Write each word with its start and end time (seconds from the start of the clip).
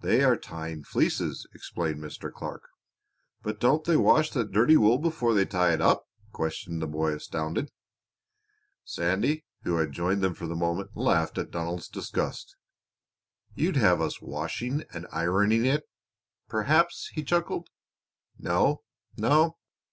"They 0.00 0.24
are 0.24 0.36
tying 0.36 0.82
fleeces," 0.82 1.46
explained 1.54 2.00
Mr. 2.00 2.32
Clark. 2.32 2.62
"But 3.44 3.60
don't 3.60 3.84
they 3.84 3.96
wash 3.96 4.28
that 4.30 4.50
dirty 4.50 4.76
wool 4.76 4.98
before 4.98 5.32
they 5.32 5.44
tie 5.44 5.72
it 5.72 5.80
up?" 5.80 6.08
questioned 6.32 6.82
the 6.82 6.88
boy, 6.88 7.14
astounded. 7.14 7.70
Sandy, 8.84 9.44
who 9.62 9.76
had 9.76 9.92
joined 9.92 10.22
them 10.22 10.34
for 10.34 10.48
the 10.48 10.56
moment, 10.56 10.96
laughed 10.96 11.38
at 11.38 11.52
Donald's 11.52 11.86
disgust. 11.86 12.56
"You'd 13.54 13.76
have 13.76 14.00
us 14.00 14.20
washing 14.20 14.82
and 14.92 15.06
ironing 15.12 15.64
it, 15.64 15.84
perhaps," 16.48 17.08
he 17.14 17.22
chuckled. 17.22 17.68
"No, 18.40 18.82
no! 19.16 19.54